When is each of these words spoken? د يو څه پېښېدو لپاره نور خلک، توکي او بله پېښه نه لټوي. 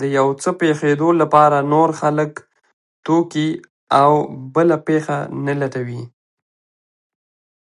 د 0.00 0.02
يو 0.16 0.26
څه 0.42 0.50
پېښېدو 0.60 1.08
لپاره 1.20 1.58
نور 1.72 1.88
خلک، 2.00 2.32
توکي 3.04 3.48
او 4.02 4.10
بله 4.54 4.76
پېښه 4.88 5.16
نه 5.46 5.54
لټوي. 5.60 6.02